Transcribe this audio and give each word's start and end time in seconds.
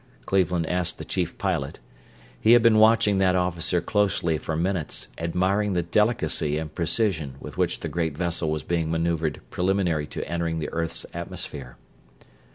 Cleveland 0.25 0.65
asked 0.65 0.97
the 0.97 1.05
chief 1.05 1.37
pilot. 1.37 1.77
He 2.39 2.53
had 2.53 2.63
been 2.63 2.79
watching 2.79 3.19
that 3.19 3.35
officer 3.35 3.81
closely 3.81 4.39
for 4.39 4.55
minutes, 4.55 5.09
admiring 5.19 5.73
the 5.73 5.83
delicacy 5.83 6.57
and 6.57 6.73
precision 6.73 7.35
with 7.39 7.55
which 7.55 7.81
the 7.81 7.87
great 7.87 8.17
vessel 8.17 8.49
was 8.49 8.63
being 8.63 8.89
maneuvered 8.89 9.41
preliminary 9.51 10.07
to 10.07 10.27
entering 10.27 10.57
the 10.57 10.69
earth's 10.71 11.05
atmosphere. 11.13 11.77